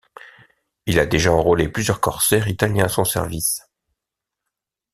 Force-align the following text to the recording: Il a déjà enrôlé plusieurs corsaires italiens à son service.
Il 0.87 0.97
a 0.97 1.05
déjà 1.05 1.31
enrôlé 1.31 1.69
plusieurs 1.69 2.01
corsaires 2.01 2.47
italiens 2.47 2.85
à 2.85 2.89
son 2.89 3.05
service. 3.05 3.61